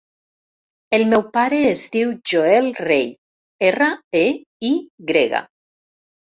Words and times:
El 0.97 1.03
meu 1.09 1.23
pare 1.35 1.59
es 1.71 1.83
diu 1.95 2.13
Joel 2.31 2.71
Rey: 2.79 3.05
erra, 3.69 3.91
e, 4.23 4.25
i 4.71 4.73
grega. 5.13 5.45